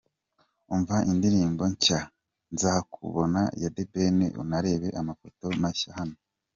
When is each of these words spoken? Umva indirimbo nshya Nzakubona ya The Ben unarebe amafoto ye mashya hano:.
Umva 0.73 0.95
indirimbo 1.11 1.63
nshya 1.73 1.99
Nzakubona 2.53 3.41
ya 3.61 3.69
The 3.75 3.83
Ben 3.91 4.17
unarebe 4.41 4.89
amafoto 4.99 5.43
ye 5.51 5.57
mashya 5.63 5.91
hano:. 5.97 6.15